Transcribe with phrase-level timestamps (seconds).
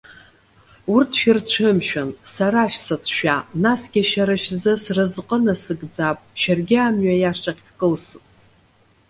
[0.93, 3.37] Урҭ шәырцәымшәан, сара шәсыцәшәа.
[3.63, 8.23] Насгьы шәара шәзы сразҟы насыгӡап, шәаргьы амҩа иашахь шәкылсып.